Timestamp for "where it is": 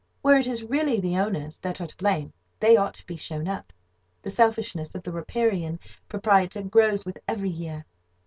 0.23-0.63